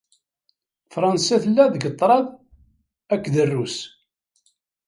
Fransa 0.93 1.35
tella 1.43 1.65
deg 1.73 1.83
ṭṭraḍ 1.93 2.25
akked 3.13 3.35
Rrus. 3.49 3.77